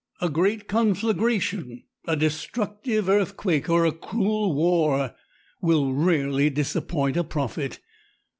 A 0.19 0.29
great 0.29 0.67
conflagration, 0.67 1.83
a 2.07 2.15
destructive 2.15 3.07
earthquake, 3.07 3.69
or 3.69 3.85
a 3.85 3.91
cruel 3.91 4.55
war 4.55 5.13
will 5.61 5.93
rarely 5.93 6.49
disappoint 6.49 7.17
a 7.17 7.23
prophet. 7.23 7.79